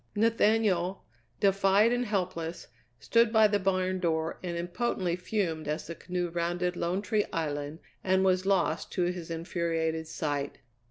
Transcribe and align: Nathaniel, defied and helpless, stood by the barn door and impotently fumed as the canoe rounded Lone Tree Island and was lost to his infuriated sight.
Nathaniel, 0.15 1.05
defied 1.39 1.93
and 1.93 2.07
helpless, 2.07 2.69
stood 2.99 3.31
by 3.31 3.47
the 3.47 3.59
barn 3.59 3.99
door 3.99 4.39
and 4.41 4.57
impotently 4.57 5.15
fumed 5.15 5.67
as 5.67 5.85
the 5.85 5.93
canoe 5.93 6.29
rounded 6.31 6.75
Lone 6.75 7.03
Tree 7.03 7.25
Island 7.31 7.77
and 8.03 8.25
was 8.25 8.47
lost 8.47 8.91
to 8.93 9.03
his 9.03 9.29
infuriated 9.29 10.07
sight. 10.07 10.57